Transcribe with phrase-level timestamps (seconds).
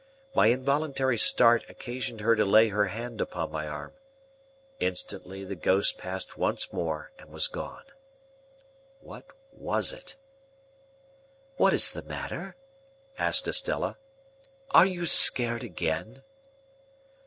[0.33, 3.93] My involuntary start occasioned her to lay her hand upon my arm.
[4.79, 7.83] Instantly the ghost passed once more and was gone.
[9.01, 10.15] What was it?
[11.57, 12.55] "What is the matter?"
[13.19, 13.99] asked Estella.
[14.71, 16.23] "Are you scared again?"